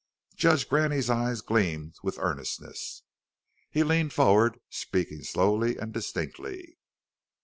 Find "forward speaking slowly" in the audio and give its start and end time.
4.13-5.77